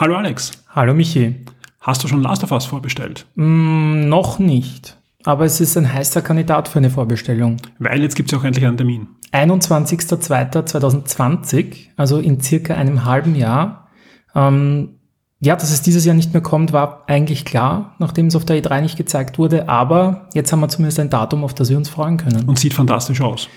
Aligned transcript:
Hallo 0.00 0.16
Alex. 0.16 0.50
Hallo 0.74 0.92
Michi. 0.94 1.44
Hast 1.82 2.02
du 2.02 2.08
schon 2.08 2.22
Last 2.22 2.42
of 2.42 2.50
Us 2.52 2.64
vorbestellt? 2.64 3.26
Mm, 3.34 4.08
noch 4.08 4.38
nicht. 4.38 4.96
Aber 5.24 5.44
es 5.44 5.60
ist 5.60 5.76
ein 5.76 5.92
heißer 5.92 6.22
Kandidat 6.22 6.68
für 6.68 6.78
eine 6.78 6.88
Vorbestellung. 6.88 7.58
Weil 7.78 8.00
jetzt 8.00 8.16
gibt 8.16 8.30
es 8.30 8.32
ja 8.32 8.38
auch 8.38 8.44
endlich 8.44 8.64
einen 8.64 8.78
Termin. 8.78 9.08
21.02.2020, 9.32 11.88
also 11.98 12.16
in 12.16 12.40
circa 12.40 12.76
einem 12.76 13.04
halben 13.04 13.34
Jahr. 13.34 13.90
Ähm, 14.34 15.00
ja, 15.38 15.54
dass 15.54 15.70
es 15.70 15.82
dieses 15.82 16.06
Jahr 16.06 16.16
nicht 16.16 16.32
mehr 16.32 16.40
kommt, 16.40 16.72
war 16.72 17.04
eigentlich 17.06 17.44
klar, 17.44 17.94
nachdem 17.98 18.28
es 18.28 18.36
auf 18.36 18.46
der 18.46 18.56
E3 18.56 18.80
nicht 18.80 18.96
gezeigt 18.96 19.38
wurde. 19.38 19.68
Aber 19.68 20.30
jetzt 20.32 20.50
haben 20.50 20.60
wir 20.60 20.70
zumindest 20.70 20.98
ein 20.98 21.10
Datum, 21.10 21.44
auf 21.44 21.52
das 21.52 21.68
wir 21.68 21.76
uns 21.76 21.90
freuen 21.90 22.16
können. 22.16 22.48
Und 22.48 22.58
sieht 22.58 22.72
fantastisch 22.72 23.20
aus. 23.20 23.50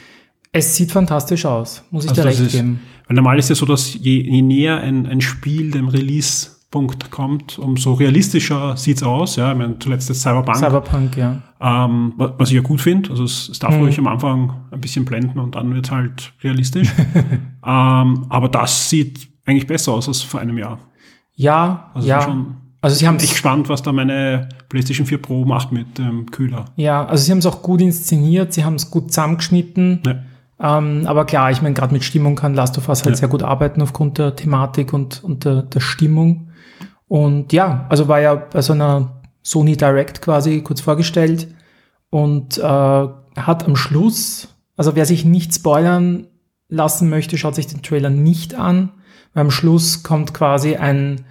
Es 0.54 0.76
sieht 0.76 0.92
fantastisch 0.92 1.46
aus, 1.46 1.84
muss 1.92 2.06
ich 2.06 2.12
also 2.12 2.22
dir 2.22 2.28
recht 2.30 2.40
ist, 2.40 2.52
geben. 2.54 2.80
Weil 3.08 3.16
normal 3.16 3.40
ist 3.40 3.50
ja 3.50 3.56
so, 3.56 3.66
dass 3.66 3.96
je, 3.96 4.22
je 4.22 4.42
näher 4.42 4.78
ein, 4.78 5.06
ein 5.08 5.20
Spiel 5.20 5.72
dem 5.72 5.88
Release 5.90 6.52
Punkt 6.74 7.12
kommt, 7.12 7.60
umso 7.60 7.94
realistischer 7.94 8.76
sieht's 8.78 9.04
aus. 9.04 9.36
Ja, 9.36 9.52
ich 9.52 9.58
meine, 9.58 9.78
zuletzt 9.78 10.10
das 10.10 10.22
Cyberpunk. 10.22 10.58
Cyberpunk, 10.58 11.18
ja. 11.18 11.40
Ähm, 11.62 12.14
was 12.18 12.50
ich 12.50 12.56
ja 12.56 12.62
gut 12.62 12.82
finde. 12.82 13.12
Also 13.12 13.26
es, 13.26 13.48
es 13.50 13.60
darf 13.60 13.76
mhm. 13.76 13.82
ruhig 13.82 14.00
am 14.00 14.08
Anfang 14.08 14.54
ein 14.72 14.82
bisschen 14.82 15.06
blenden 15.06 15.38
und 15.38 15.54
dann 15.54 15.72
wird's 15.76 15.92
halt 15.92 16.34
realistisch. 16.44 16.90
ähm, 17.66 18.26
aber 18.28 18.50
das 18.52 18.90
sieht 18.90 19.28
eigentlich 19.46 19.68
besser 19.68 19.92
aus 19.92 20.08
als 20.08 20.24
vor 20.24 20.40
einem 20.40 20.58
Jahr. 20.58 20.80
Ja, 21.36 21.92
also 21.94 22.08
ja. 22.08 22.24
Schon, 22.24 22.56
also 22.82 22.96
sie 22.96 23.08
haben 23.08 23.18
echt 23.18 23.30
gespannt, 23.30 23.70
was 23.70 23.84
da 23.84 23.92
meine 23.92 24.50
PlayStation 24.70 25.06
4 25.06 25.22
Pro 25.22 25.46
macht 25.46 25.72
mit 25.72 26.00
dem 26.00 26.06
ähm, 26.06 26.32
Kühler. 26.32 26.66
Ja, 26.76 27.06
also 27.06 27.24
sie 27.24 27.32
haben 27.32 27.38
es 27.38 27.46
auch 27.46 27.62
gut 27.62 27.82
inszeniert, 27.82 28.52
sie 28.52 28.66
haben 28.66 28.76
es 28.76 28.90
gut 28.90 29.12
zusammengeschnitten. 29.12 30.02
Ja. 30.06 30.24
Ähm, 30.64 31.04
aber 31.06 31.26
klar, 31.26 31.52
ich 31.52 31.62
meine, 31.62 31.76
gerade 31.76 31.94
mit 31.94 32.06
Stimmung 32.06 32.36
kann 32.38 32.54
Last 32.54 32.78
of 32.78 32.88
Us 32.88 33.04
halt 33.04 33.16
ja. 33.16 33.20
sehr 33.20 33.28
gut 33.28 33.44
arbeiten 33.44 33.82
aufgrund 33.82 34.18
der 34.18 34.36
Thematik 34.36 34.94
und, 34.94 35.22
und 35.22 35.44
der, 35.44 35.64
der 35.64 35.82
Stimmung. 35.82 36.52
Und 37.10 37.52
ja, 37.52 37.86
also 37.90 38.08
war 38.08 38.22
ja 38.22 38.36
bei 38.36 38.62
so 38.62 38.72
einer 38.72 39.22
Sony 39.42 39.76
Direct 39.76 40.22
quasi 40.22 40.62
kurz 40.62 40.80
vorgestellt 40.80 41.50
und 42.10 42.58
äh, 42.58 42.62
hat 42.62 43.66
am 43.66 43.76
Schluss, 43.76 44.56
also 44.78 44.96
wer 44.96 45.06
sich 45.06 45.26
nicht 45.26 45.54
spoilern 45.54 46.28
lassen 46.70 47.10
möchte, 47.10 47.38
schaut 47.38 47.56
sich 47.56 47.68
den 47.68 47.82
Trailer 47.82 48.10
nicht 48.10 48.56
an, 48.56 48.94
weil 49.34 49.42
am 49.42 49.52
Schluss 49.52 50.02
kommt 50.02 50.34
quasi 50.34 50.78
ein, 50.78 51.26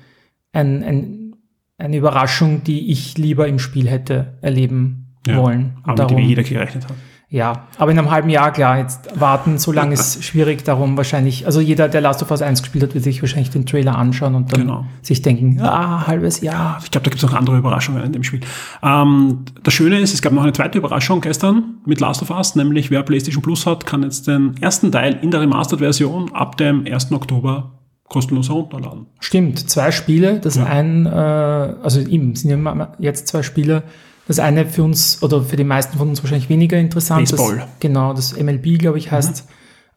ein, 0.53 0.83
ein, 0.85 1.37
eine 1.79 1.97
Überraschung, 1.97 2.65
die 2.65 2.91
ich 2.93 3.17
lieber 3.17 3.49
im 3.49 3.59
Spiel 3.59 3.89
hätte 3.89 4.35
erleben 4.43 5.17
ja, 5.27 5.39
wollen. 5.39 5.79
Aber 5.85 6.03
mit 6.03 6.11
dem 6.11 6.19
jeder 6.19 6.43
gerechnet 6.43 6.85
hat. 6.85 6.95
Ja, 7.33 7.67
aber 7.79 7.93
in 7.93 7.99
einem 7.99 8.11
halben 8.11 8.29
Jahr, 8.29 8.53
klar, 8.53 8.77
jetzt 8.77 9.19
warten, 9.19 9.57
so 9.57 9.73
lange 9.73 9.95
ist 9.95 10.23
schwierig 10.25 10.67
darum 10.67 10.99
wahrscheinlich. 10.99 11.47
Also 11.47 11.63
jeder, 11.63 11.89
der 11.89 12.03
Last 12.03 12.23
of 12.23 12.31
Us 12.31 12.43
1 12.43 12.61
gespielt 12.61 12.85
hat, 12.85 12.93
wird 12.93 13.05
sich 13.05 13.23
wahrscheinlich 13.23 13.49
den 13.49 13.65
Trailer 13.65 13.97
anschauen 13.97 14.35
und 14.35 14.53
dann 14.53 14.61
genau. 14.61 14.85
sich 15.01 15.23
denken, 15.23 15.59
ah, 15.63 16.07
halbes 16.07 16.43
Jahr. 16.43 16.79
Ich 16.85 16.91
glaube, 16.91 17.05
da 17.05 17.11
gibt 17.11 17.23
es 17.25 17.31
noch 17.31 17.35
andere 17.35 17.57
Überraschungen 17.57 18.05
in 18.05 18.13
dem 18.13 18.23
Spiel. 18.23 18.41
Ähm, 18.83 19.47
das 19.63 19.73
Schöne 19.73 19.99
ist, 20.01 20.13
es 20.13 20.21
gab 20.21 20.35
noch 20.35 20.43
eine 20.43 20.53
zweite 20.53 20.77
Überraschung 20.77 21.23
gestern 21.23 21.77
mit 21.87 22.01
Last 22.01 22.21
of 22.21 22.29
Us, 22.29 22.55
nämlich 22.55 22.91
wer 22.91 23.03
PlayStation 23.03 23.43
Plus 23.43 23.65
hat, 23.65 23.87
kann 23.87 24.03
jetzt 24.03 24.27
den 24.27 24.55
ersten 24.61 24.93
Teil 24.93 25.19
in 25.23 25.31
der 25.31 25.41
Remastered-Version 25.41 26.35
ab 26.35 26.59
dem 26.59 26.85
1. 26.85 27.13
Oktober 27.13 27.73
kostenlos 28.09 28.51
herunterladen. 28.51 29.07
Stimmt, 29.21 29.71
zwei 29.71 29.91
Spiele. 29.91 30.39
Das 30.39 30.57
ja. 30.57 30.67
ein, 30.67 31.07
äh, 31.07 31.09
also 31.09 31.99
ihm 31.99 32.37
sind 32.37 32.51
ja 32.51 32.89
jetzt 32.99 33.27
zwei 33.27 33.43
Spiele 33.43 33.85
das 34.27 34.39
eine 34.39 34.67
für 34.67 34.83
uns 34.83 35.23
oder 35.23 35.43
für 35.43 35.57
die 35.57 35.65
meisten 35.65 35.99
von 35.99 36.09
uns 36.09 36.23
wahrscheinlich 36.23 36.49
weniger 36.49 36.79
interessant. 36.79 37.31
Baseball. 37.31 37.57
Das, 37.57 37.69
genau, 37.81 38.13
das 38.13 38.37
MLB, 38.41 38.79
glaube 38.79 38.99
ich, 38.99 39.11
heißt. 39.11 39.45
Mhm. 39.45 39.53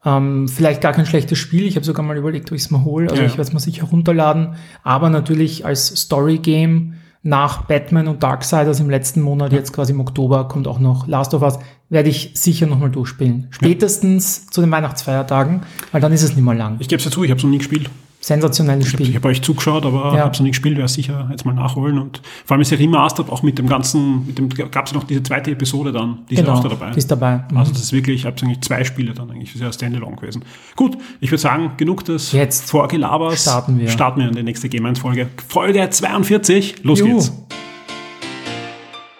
Ähm, 0.08 0.48
vielleicht 0.48 0.82
gar 0.82 0.94
kein 0.94 1.06
schlechtes 1.06 1.40
Spiel. 1.40 1.66
Ich 1.66 1.76
habe 1.76 1.86
sogar 1.86 2.06
mal 2.06 2.16
überlegt, 2.16 2.52
ob 2.52 2.56
ich 2.56 2.64
es 2.64 2.72
mal 2.72 2.84
hole. 2.84 3.10
Also 3.10 3.22
ja. 3.22 3.28
ich 3.28 3.34
werde 3.34 3.44
es 3.44 3.54
mal 3.54 3.60
sicher 3.60 3.86
runterladen. 3.86 4.56
Aber 4.84 5.10
natürlich 5.10 5.66
als 5.66 5.88
Story-Game 5.88 6.94
nach 7.24 7.64
Batman 7.64 8.08
und 8.08 8.22
Darksiders 8.22 8.80
im 8.80 8.90
letzten 8.90 9.22
Monat, 9.22 9.52
jetzt 9.52 9.74
quasi 9.74 9.94
im 9.94 10.00
Oktober, 10.00 10.48
kommt 10.48 10.68
auch 10.68 10.78
noch 10.78 11.08
Last 11.08 11.34
of 11.34 11.42
Us, 11.42 11.58
werde 11.90 12.10
ich 12.10 12.32
sicher 12.36 12.68
nochmal 12.68 12.92
durchspielen. 12.92 13.48
Spätestens 13.50 14.44
ja. 14.46 14.52
zu 14.52 14.62
den 14.62 14.70
Weihnachtsfeiertagen, 14.70 15.62
weil 15.92 16.02
dann 16.02 16.12
ist 16.12 16.22
es 16.22 16.36
nicht 16.36 16.46
mehr 16.46 16.54
lang. 16.54 16.76
Ich 16.80 16.88
gebe 16.88 17.00
es 17.00 17.06
ja 17.06 17.10
zu, 17.10 17.24
ich 17.24 17.32
habe 17.32 17.40
es 17.40 17.44
noch 17.44 17.50
nie 17.50 17.58
gespielt 17.58 17.90
sensationelles 18.26 18.88
Spiel. 18.88 19.10
Ich 19.10 19.16
habe 19.16 19.28
hab 19.28 19.32
euch 19.32 19.42
zugeschaut, 19.44 19.86
aber 19.86 20.16
ja. 20.16 20.22
habe 20.22 20.32
es 20.32 20.40
noch 20.40 20.46
nicht 20.46 20.54
gespielt, 20.54 20.78
werde 20.78 20.92
sicher 20.92 21.28
jetzt 21.30 21.46
mal 21.46 21.54
nachholen. 21.54 22.00
Und 22.00 22.22
vor 22.44 22.56
allem 22.56 22.62
ist 22.62 22.72
ja 22.72 22.78
Remastered 22.78 23.30
auch 23.30 23.44
mit 23.44 23.60
dem 23.60 23.70
ganzen, 23.70 24.26
mit 24.26 24.38
dem 24.40 24.50
gab 24.50 24.88
es 24.88 24.94
noch 24.94 25.04
diese 25.04 25.22
zweite 25.22 25.52
Episode 25.52 25.92
dann, 25.92 26.26
die 26.30 26.36
genau, 26.36 26.54
ist 26.54 26.60
auch 26.60 26.64
da 26.64 26.70
dabei. 26.70 26.92
Die 26.92 26.98
ist 26.98 27.12
dabei. 27.12 27.44
Mhm. 27.52 27.58
Also 27.58 27.72
das 27.72 27.82
ist 27.82 27.94
wirklich, 27.94 28.22
ich 28.22 28.26
habe 28.26 28.36
eigentlich 28.42 28.62
zwei 28.62 28.84
Spiele 28.84 29.14
dann 29.14 29.30
eigentlich, 29.30 29.50
das 29.50 29.56
ist 29.56 29.62
ja 29.62 29.72
Standalone 29.72 30.16
gewesen. 30.16 30.44
Gut, 30.76 30.98
ich 31.20 31.30
würde 31.30 31.42
sagen, 31.42 31.74
genug 31.78 32.04
des 32.06 32.32
jetzt 32.32 32.68
Vorgelabers. 32.68 33.44
Starten 33.44 33.78
wir. 33.78 33.90
Starten 33.90 34.22
wir 34.22 34.30
in 34.30 34.36
die 34.36 34.44
nächste 34.44 34.70
Game 34.70 34.88
1 34.88 34.98
Folge. 34.98 35.28
Folge 35.48 35.88
42, 35.88 36.84
los 36.84 37.00
Juhu. 37.00 37.14
geht's. 37.14 37.32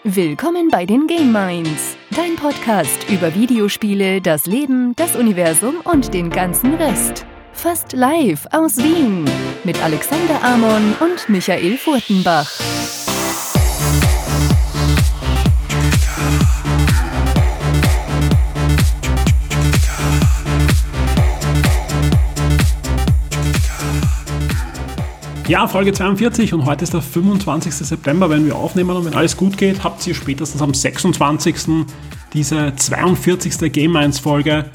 Willkommen 0.02 0.68
bei 0.70 0.84
den 0.84 1.06
Game 1.06 1.32
Minds, 1.32 1.96
dein 2.10 2.34
Podcast 2.34 3.08
über 3.08 3.34
Videospiele, 3.34 4.20
das 4.20 4.46
Leben, 4.46 4.94
das 4.96 5.14
Universum 5.14 5.74
und 5.84 6.12
den 6.12 6.30
ganzen 6.30 6.74
Rest. 6.74 7.24
Fast 7.56 7.94
live 7.94 8.46
aus 8.52 8.76
Wien 8.76 9.24
mit 9.64 9.82
Alexander 9.82 10.42
Amon 10.44 10.94
und 11.00 11.28
Michael 11.28 11.78
Furtenbach. 11.78 12.48
Ja, 25.48 25.66
Folge 25.66 25.92
42 25.92 26.52
und 26.52 26.66
heute 26.66 26.84
ist 26.84 26.92
der 26.92 27.02
25. 27.02 27.72
September, 27.72 28.28
wenn 28.28 28.46
wir 28.46 28.54
aufnehmen 28.54 28.90
und 28.90 29.06
wenn 29.06 29.14
alles 29.14 29.36
gut 29.36 29.56
geht, 29.56 29.82
habt 29.82 30.06
ihr 30.06 30.14
spätestens 30.14 30.60
am 30.60 30.74
26. 30.74 31.84
diese 32.32 32.76
42. 32.76 33.72
Game 33.72 33.92
Minds 33.92 34.18
Folge 34.18 34.66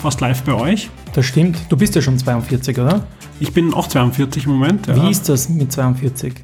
fast 0.00 0.20
live 0.20 0.42
bei 0.42 0.54
euch. 0.54 0.88
Das 1.12 1.26
stimmt. 1.26 1.58
Du 1.68 1.76
bist 1.76 1.94
ja 1.94 2.00
schon 2.00 2.18
42, 2.18 2.78
oder? 2.78 3.06
Ich 3.38 3.52
bin 3.52 3.74
auch 3.74 3.86
42 3.86 4.46
im 4.46 4.52
Moment. 4.52 4.86
Ja. 4.86 4.96
Wie 4.96 5.10
ist 5.10 5.28
das 5.28 5.48
mit 5.48 5.70
42? 5.70 6.34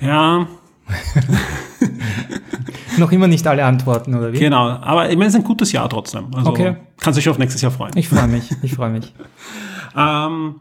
Ja. 0.00 0.46
Noch 2.98 3.12
immer 3.12 3.26
nicht 3.26 3.46
alle 3.46 3.64
Antworten, 3.64 4.14
oder 4.14 4.32
wie? 4.32 4.38
Genau, 4.38 4.68
aber 4.68 5.08
ich 5.08 5.16
meine, 5.16 5.28
es 5.28 5.34
ist 5.34 5.40
ein 5.40 5.44
gutes 5.44 5.72
Jahr 5.72 5.88
trotzdem. 5.88 6.26
Also 6.34 6.50
okay. 6.50 6.76
kannst 6.98 7.18
dich 7.18 7.28
auf 7.28 7.38
nächstes 7.38 7.62
Jahr 7.62 7.70
freuen. 7.70 7.96
Ich 7.96 8.08
freue 8.08 8.26
mich, 8.26 8.50
ich 8.62 8.74
freue 8.74 8.90
mich. 8.90 9.14
ähm, 9.96 10.56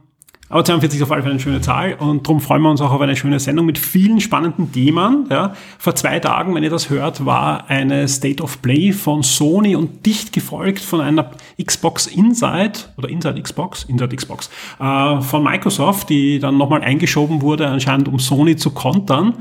aber 0.49 0.63
42 0.63 0.99
ist 0.99 1.03
auf 1.03 1.11
alle 1.11 1.21
Fälle 1.21 1.33
eine 1.33 1.41
schöne 1.41 1.59
Zahl 1.59 1.95
und 1.95 2.25
darum 2.25 2.39
freuen 2.39 2.61
wir 2.61 2.69
uns 2.69 2.79
auch 2.79 2.91
auf 2.91 3.01
eine 3.01 3.17
schöne 3.17 3.39
Sendung 3.39 3.65
mit 3.65 3.77
vielen 3.77 4.21
spannenden 4.21 4.71
Themen. 4.71 5.25
Ja. 5.29 5.53
Vor 5.77 5.95
zwei 5.95 6.19
Tagen, 6.19 6.55
wenn 6.55 6.63
ihr 6.63 6.69
das 6.69 6.89
hört, 6.89 7.25
war 7.25 7.69
eine 7.69 8.07
State 8.07 8.41
of 8.41 8.61
Play 8.61 8.93
von 8.93 9.23
Sony 9.23 9.75
und 9.75 10.05
dicht 10.05 10.31
gefolgt 10.31 10.79
von 10.79 11.01
einer 11.01 11.31
Xbox 11.61 12.07
Inside 12.07 12.79
oder 12.97 13.09
Inside 13.09 13.41
Xbox, 13.41 13.83
Inside 13.83 14.15
Xbox 14.15 14.49
äh, 14.79 15.19
von 15.19 15.43
Microsoft, 15.43 16.09
die 16.09 16.39
dann 16.39 16.57
nochmal 16.57 16.81
eingeschoben 16.81 17.41
wurde, 17.41 17.67
anscheinend 17.67 18.07
um 18.07 18.17
Sony 18.17 18.55
zu 18.55 18.71
kontern. 18.71 19.33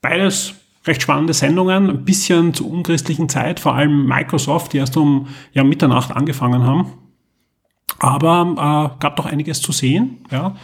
Beides 0.00 0.54
recht 0.86 1.02
spannende 1.02 1.34
Sendungen, 1.34 1.88
ein 1.88 2.04
bisschen 2.04 2.52
zu 2.52 2.68
unchristlichen 2.68 3.28
Zeit, 3.28 3.60
vor 3.60 3.74
allem 3.74 4.06
Microsoft, 4.06 4.72
die 4.72 4.78
erst 4.78 4.96
um 4.96 5.28
ja, 5.52 5.62
Mitternacht 5.62 6.10
angefangen 6.10 6.64
haben 6.64 6.92
aber 7.98 8.94
äh, 8.96 9.00
gab 9.00 9.16
doch 9.16 9.26
einiges 9.26 9.60
zu 9.60 9.72
sehen. 9.72 10.18
Ja. 10.30 10.54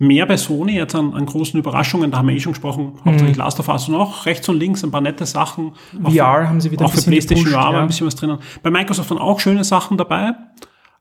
Mehr 0.00 0.26
bei 0.26 0.36
Sony 0.36 0.74
jetzt 0.74 0.94
an, 0.94 1.12
an 1.12 1.26
großen 1.26 1.58
Überraschungen, 1.58 2.12
da 2.12 2.18
haben 2.18 2.28
wir 2.28 2.36
eh 2.36 2.40
schon 2.40 2.52
gesprochen, 2.52 2.92
hauptsächlich 3.04 3.36
mhm. 3.36 3.42
Last 3.42 3.58
of 3.58 3.68
Us 3.68 3.90
auch 3.90 4.26
rechts 4.26 4.48
und 4.48 4.56
links 4.56 4.84
ein 4.84 4.92
paar 4.92 5.00
nette 5.00 5.26
Sachen. 5.26 5.72
VR 6.04 6.12
für, 6.12 6.48
haben 6.48 6.60
sie 6.60 6.70
wieder 6.70 6.84
Auch 6.84 6.92
für 6.92 7.02
PlayStation 7.02 7.44
gepusht, 7.44 7.60
VR 7.60 7.72
ja. 7.72 7.80
ein 7.80 7.86
bisschen 7.88 8.06
was 8.06 8.14
drinnen. 8.14 8.38
Bei 8.62 8.70
Microsoft 8.70 9.10
waren 9.10 9.18
auch 9.18 9.40
schöne 9.40 9.64
Sachen 9.64 9.98
dabei, 9.98 10.34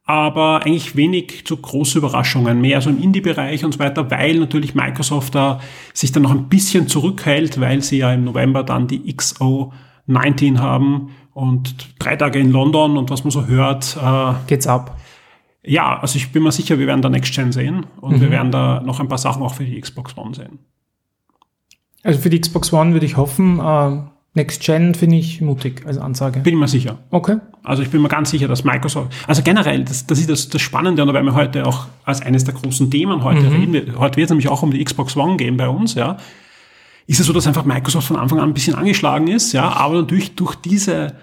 aber 0.08 0.66
eigentlich 0.66 0.96
wenig 0.96 1.46
zu 1.46 1.58
große 1.58 2.00
Überraschungen, 2.00 2.60
mehr 2.60 2.82
so 2.82 2.90
im 2.90 3.00
Indie-Bereich 3.00 3.64
und 3.64 3.74
so 3.74 3.80
weiter, 3.80 4.10
weil 4.10 4.40
natürlich 4.40 4.74
Microsoft 4.74 5.36
da 5.36 5.60
sich 5.94 6.12
dann 6.12 6.24
noch 6.24 6.32
ein 6.32 6.50
bisschen 6.50 6.88
zurückhält, 6.88 7.62
weil 7.62 7.84
sie 7.84 8.00
ja 8.00 8.12
im 8.12 8.24
November 8.24 8.64
dann 8.64 8.88
die 8.88 9.14
XO19 9.14 10.58
haben 10.58 11.12
und 11.36 11.76
drei 12.00 12.16
Tage 12.16 12.40
in 12.40 12.52
London 12.52 12.98
und 12.98 13.12
was 13.12 13.24
man 13.24 13.30
so 13.30 13.46
hört. 13.46 13.96
Äh, 13.96 14.34
Geht's 14.48 14.66
ab. 14.66 14.98
Ja, 15.68 16.00
also 16.00 16.16
ich 16.16 16.32
bin 16.32 16.44
mir 16.44 16.52
sicher, 16.52 16.80
wir 16.80 16.88
werden 16.88 17.02
da 17.02 17.10
Next 17.10 17.34
Gen 17.34 17.52
sehen 17.52 17.86
und 18.00 18.18
mhm. 18.18 18.22
wir 18.22 18.32
werden 18.32 18.52
da 18.52 18.82
noch 18.82 19.00
ein 19.00 19.08
paar 19.08 19.18
Sachen 19.18 19.44
auch 19.44 19.54
für 19.54 19.66
die 19.66 19.80
Xbox 19.80 20.18
One 20.18 20.34
sehen. 20.34 20.60
Also 22.04 22.20
für 22.20 22.30
die 22.30 22.40
Xbox 22.40 22.72
One 22.72 22.94
würde 22.94 23.06
ich 23.06 23.18
hoffen, 23.18 23.60
uh, 23.60 24.04
Next 24.34 24.62
Gen 24.62 24.96
finde 24.96 25.18
ich 25.18 25.42
mutig 25.42 25.84
als 25.86 25.98
Ansage. 25.98 26.40
Bin 26.40 26.54
ich 26.54 26.60
mir 26.60 26.68
sicher. 26.68 27.00
Okay. 27.10 27.38
Also 27.64 27.82
ich 27.84 27.90
bin 27.90 28.02
mir 28.02 28.08
ganz 28.08 28.30
sicher, 28.30 28.48
dass 28.48 28.64
Microsoft, 28.64 29.12
also 29.28 29.42
generell, 29.42 29.84
das, 29.84 30.08
das 30.08 30.20
ist 30.20 30.30
das, 30.30 30.48
das 30.48 30.62
Spannende 30.62 31.02
und 31.02 31.08
da 31.10 31.14
werden 31.14 31.26
wir 31.26 31.34
heute 31.34 31.66
auch 31.66 31.88
als 32.06 32.22
eines 32.22 32.46
der 32.46 32.54
großen 32.54 32.90
Themen 32.90 33.24
heute 33.24 33.42
mhm. 33.42 33.74
reden. 33.74 34.00
Heute 34.00 34.18
wird 34.18 34.26
es 34.26 34.30
nämlich 34.30 34.48
auch 34.48 34.64
um 34.64 34.72
die 34.72 34.84
Xbox 34.84 35.18
One 35.18 35.38
gehen 35.38 35.58
bei 35.58 35.68
uns, 35.68 35.96
ja. 35.96 36.18
Ist 37.08 37.20
es 37.20 37.26
so, 37.26 37.34
dass 37.34 37.48
einfach 37.48 37.66
Microsoft 37.66 38.08
von 38.08 38.18
Anfang 38.18 38.40
an 38.40 38.50
ein 38.50 38.54
bisschen 38.54 38.76
angeschlagen 38.76 39.28
ist, 39.28 39.54
ja, 39.54 39.70
aber 39.70 39.96
natürlich 39.96 40.36
durch 40.36 40.56
diese 40.56 41.16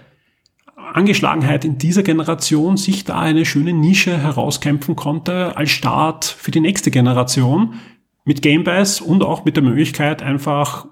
Angeschlagenheit 0.95 1.65
in 1.65 1.79
dieser 1.79 2.03
Generation 2.03 2.77
sich 2.77 3.05
da 3.05 3.19
eine 3.19 3.45
schöne 3.45 3.73
Nische 3.73 4.17
herauskämpfen 4.17 4.95
konnte 4.95 5.57
als 5.57 5.71
Start 5.71 6.25
für 6.25 6.51
die 6.51 6.61
nächste 6.61 6.91
Generation, 6.91 7.75
mit 8.25 8.43
Game 8.43 8.65
Pass 8.65 9.01
und 9.01 9.23
auch 9.23 9.45
mit 9.45 9.57
der 9.57 9.63
Möglichkeit, 9.63 10.23
einfach 10.23 10.87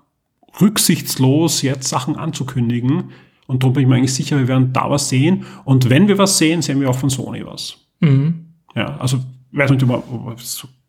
rücksichtslos 0.60 1.62
jetzt 1.62 1.88
Sachen 1.88 2.16
anzukündigen. 2.16 3.12
Und 3.46 3.62
darum 3.62 3.74
bin 3.74 3.84
ich 3.84 3.88
mir 3.88 3.96
eigentlich 3.96 4.14
sicher, 4.14 4.38
wir 4.38 4.48
werden 4.48 4.72
da 4.72 4.90
was 4.90 5.08
sehen. 5.08 5.46
Und 5.64 5.88
wenn 5.88 6.08
wir 6.08 6.18
was 6.18 6.36
sehen, 6.36 6.62
sehen 6.62 6.80
wir 6.80 6.90
auch 6.90 6.98
von 6.98 7.10
Sony 7.10 7.44
was. 7.46 7.78
Mhm. 8.00 8.46
Ja, 8.74 8.96
also 8.98 9.18
weiß 9.52 9.70
nicht, 9.70 9.82
ob 9.82 9.88
man 9.88 10.36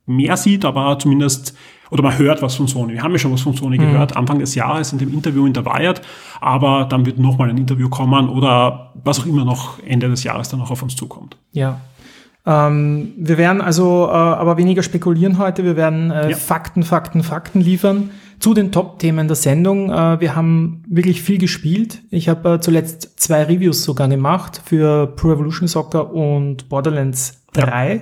mehr 0.06 0.38
sieht, 0.38 0.66
aber 0.66 0.98
zumindest, 1.00 1.56
oder 1.90 2.04
man 2.04 2.18
hört 2.18 2.42
was 2.42 2.56
von 2.56 2.68
Sony. 2.68 2.94
Wir 2.94 3.04
haben 3.04 3.12
ja 3.12 3.18
schon 3.18 3.32
was 3.32 3.42
von 3.42 3.54
Sony 3.54 3.78
mhm. 3.78 3.92
gehört, 3.92 4.16
Anfang 4.16 4.40
des 4.40 4.56
Jahres 4.56 4.92
in 4.92 5.00
dem 5.00 5.14
Interview 5.14 5.46
in 5.46 5.54
der 5.54 5.66
Wired, 5.66 6.02
aber 6.42 6.86
dann 6.86 7.06
wird 7.06 7.20
nochmal 7.20 7.50
ein 7.50 7.58
Interview 7.58 7.90
kommen 7.90 8.30
oder 8.30 8.94
was 9.04 9.20
auch 9.20 9.26
immer 9.26 9.46
noch 9.46 9.80
Ende 9.84 10.10
des 10.10 10.24
Jahres 10.24 10.50
dann 10.50 10.60
noch 10.60 10.72
auf 10.72 10.82
uns 10.84 10.96
zukommt. 10.96 11.38
Ja, 11.52 11.80
ähm, 12.46 13.14
wir 13.18 13.38
werden 13.38 13.62
also 13.62 14.08
äh, 14.08 14.12
aber 14.12 14.58
weniger 14.58 14.84
spekulieren 14.84 15.38
heute. 15.38 15.64
Wir 15.64 15.78
werden 15.78 16.12
äh, 16.12 16.32
ja. 16.32 16.36
Fakten, 16.36 16.84
Fakten, 16.84 17.24
Fakten 17.24 17.62
liefern 17.62 18.12
zu 18.40 18.54
den 18.54 18.72
Top-Themen 18.74 19.28
der 19.28 19.38
Sendung. 19.38 19.90
Äh, 19.90 20.20
wir 20.20 20.36
haben 20.36 20.84
wirklich 20.88 21.22
viel 21.22 21.38
gespielt. 21.38 22.02
Ich 22.10 22.28
habe 22.28 22.56
äh, 22.56 22.60
zuletzt 22.60 23.20
zwei 23.20 23.44
Reviews 23.44 23.84
sogar 23.84 24.10
gemacht 24.10 24.62
für 24.66 25.08
Pro 25.08 25.32
Evolution 25.32 25.68
Soccer 25.68 26.14
und 26.14 26.68
Borderlands 26.68 27.46
3. 27.54 27.94
Ja. 27.94 28.02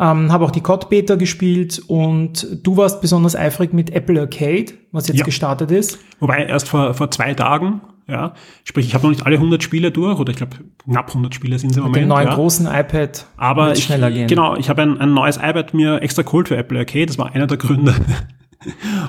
Ähm, 0.00 0.32
habe 0.32 0.44
auch 0.46 0.50
die 0.50 0.62
COD 0.62 0.88
Beta 0.88 1.16
gespielt 1.16 1.82
und 1.86 2.46
du 2.62 2.76
warst 2.78 3.02
besonders 3.02 3.36
eifrig 3.36 3.74
mit 3.74 3.90
Apple 3.90 4.18
Arcade, 4.18 4.72
was 4.92 5.08
jetzt 5.08 5.18
ja. 5.18 5.24
gestartet 5.24 5.70
ist. 5.70 5.98
Wobei 6.20 6.46
erst 6.46 6.68
vor, 6.68 6.94
vor 6.94 7.10
zwei 7.10 7.34
Tagen 7.34 7.82
ja, 8.10 8.34
sprich, 8.64 8.86
ich 8.86 8.94
habe 8.94 9.04
noch 9.04 9.10
nicht 9.10 9.24
alle 9.24 9.36
100 9.36 9.62
Spiele 9.62 9.92
durch, 9.92 10.18
oder 10.18 10.32
ich 10.32 10.36
glaube, 10.36 10.56
knapp 10.84 11.08
100 11.08 11.32
Spiele 11.32 11.58
sind 11.58 11.70
es 11.70 11.76
im 11.76 11.84
Mit 11.84 11.92
Moment. 11.92 12.08
Mit 12.08 12.10
dem 12.10 12.16
neuen 12.16 12.28
ja. 12.28 12.34
großen 12.34 12.66
iPad 12.66 13.26
Aber 13.36 13.72
ich, 13.72 13.84
schneller 13.84 14.10
gehen. 14.10 14.26
Genau, 14.26 14.56
ich 14.56 14.68
habe 14.68 14.82
ein, 14.82 15.00
ein 15.00 15.14
neues 15.14 15.36
iPad 15.36 15.74
mir 15.74 16.02
extra 16.02 16.22
geholt 16.22 16.48
für 16.48 16.56
Apple 16.56 16.78
Arcade. 16.78 17.06
Das 17.06 17.18
war 17.18 17.32
einer 17.32 17.46
der 17.46 17.56
Gründe, 17.56 17.94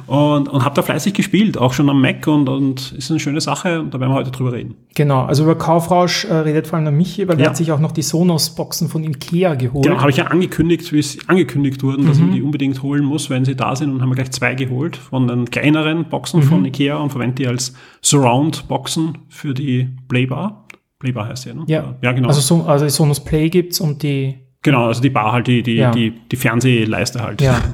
und, 0.07 0.47
und 0.47 0.63
habe 0.63 0.75
da 0.75 0.81
fleißig 0.81 1.13
gespielt, 1.13 1.57
auch 1.57 1.73
schon 1.73 1.89
am 1.89 2.01
Mac 2.01 2.25
und, 2.27 2.47
und 2.47 2.93
ist 2.93 3.11
eine 3.11 3.19
schöne 3.19 3.41
Sache 3.41 3.81
und 3.81 3.93
da 3.93 3.99
werden 3.99 4.11
wir 4.11 4.15
heute 4.15 4.31
drüber 4.31 4.53
reden. 4.53 4.75
Genau, 4.95 5.25
also 5.25 5.43
über 5.43 5.57
Kaufrausch 5.57 6.25
äh, 6.25 6.33
redet 6.33 6.67
vor 6.67 6.77
allem 6.77 6.85
der 6.85 6.93
Michi, 6.93 7.27
weil 7.27 7.37
ja. 7.37 7.45
er 7.45 7.49
hat 7.49 7.57
sich 7.57 7.71
auch 7.71 7.79
noch 7.79 7.91
die 7.91 8.01
Sonos-Boxen 8.01 8.87
von 8.87 9.03
Ikea 9.03 9.55
geholt. 9.55 9.85
Genau, 9.85 9.99
habe 9.99 10.09
ich 10.09 10.17
ja 10.17 10.27
angekündigt, 10.27 10.91
wie 10.93 10.99
es 10.99 11.17
angekündigt 11.27 11.83
wurden, 11.83 12.05
dass 12.07 12.17
mhm. 12.17 12.29
ich 12.29 12.35
die 12.35 12.41
unbedingt 12.41 12.81
holen 12.81 13.03
muss, 13.03 13.29
wenn 13.29 13.43
sie 13.43 13.55
da 13.55 13.75
sind 13.75 13.91
und 13.91 14.01
haben 14.01 14.09
wir 14.09 14.15
gleich 14.15 14.31
zwei 14.31 14.55
geholt 14.55 14.95
von 14.95 15.27
den 15.27 15.45
kleineren 15.45 16.05
Boxen 16.05 16.39
mhm. 16.39 16.45
von 16.45 16.65
Ikea 16.65 16.95
und 16.95 17.09
verwende 17.09 17.35
die 17.35 17.47
als 17.47 17.73
Surround-Boxen 18.01 19.17
für 19.27 19.53
die 19.53 19.89
Playbar. 20.07 20.65
Playbar 20.99 21.27
heißt 21.27 21.45
ja, 21.45 21.53
ne? 21.53 21.63
Ja, 21.67 21.95
ja 22.01 22.13
genau. 22.13 22.29
Also, 22.29 22.39
so, 22.39 22.63
also 22.63 22.85
die 22.85 22.91
Sonos 22.91 23.21
Play 23.21 23.49
gibt's 23.49 23.81
und 23.81 24.01
die 24.03 24.37
Genau, 24.63 24.85
also 24.85 25.01
die 25.01 25.09
Bar 25.09 25.31
halt, 25.31 25.47
die, 25.47 25.63
die, 25.63 25.75
ja. 25.75 25.91
die, 25.91 26.11
die 26.31 26.35
Fernsehleiste 26.35 27.21
halt. 27.21 27.41
Ja. 27.41 27.59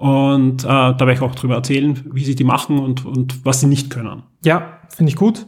Und 0.00 0.64
äh, 0.64 0.66
da 0.66 0.98
werde 0.98 1.12
ich 1.12 1.20
auch 1.20 1.34
drüber 1.34 1.56
erzählen, 1.56 2.00
wie 2.10 2.24
sie 2.24 2.34
die 2.34 2.42
machen 2.42 2.78
und, 2.78 3.04
und 3.04 3.44
was 3.44 3.60
sie 3.60 3.66
nicht 3.66 3.90
können. 3.90 4.22
Ja, 4.42 4.78
finde 4.88 5.10
ich 5.10 5.16
gut. 5.16 5.44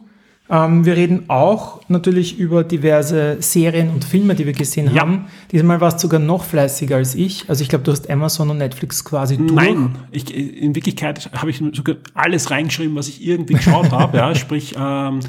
Ähm, 0.50 0.84
wir 0.84 0.94
reden 0.94 1.24
auch 1.28 1.80
natürlich 1.88 2.38
über 2.38 2.62
diverse 2.62 3.38
Serien 3.40 3.88
und 3.88 4.04
Filme, 4.04 4.34
die 4.34 4.44
wir 4.44 4.52
gesehen 4.52 4.94
ja. 4.94 5.00
haben. 5.00 5.24
Diesmal 5.52 5.80
warst 5.80 5.96
du 5.96 6.02
sogar 6.02 6.20
noch 6.20 6.44
fleißiger 6.44 6.96
als 6.96 7.14
ich. 7.14 7.48
Also 7.48 7.62
ich 7.62 7.70
glaube, 7.70 7.84
du 7.84 7.92
hast 7.92 8.10
Amazon 8.10 8.50
und 8.50 8.58
Netflix 8.58 9.02
quasi 9.06 9.38
durch. 9.38 9.52
Nein, 9.52 9.96
ich, 10.10 10.36
in 10.36 10.74
Wirklichkeit 10.74 11.30
habe 11.32 11.48
ich 11.48 11.62
sogar 11.72 11.96
alles 12.12 12.50
reingeschrieben, 12.50 12.94
was 12.94 13.08
ich 13.08 13.26
irgendwie 13.26 13.54
geschaut 13.54 13.90
habe. 13.90 14.18
ja, 14.18 14.34
sprich, 14.34 14.74
ähm, 14.78 15.20